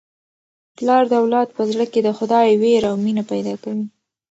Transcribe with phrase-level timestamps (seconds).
[0.77, 3.85] پلار د اولاد په زړه کي د خدای وېره او مینه پیدا کوي.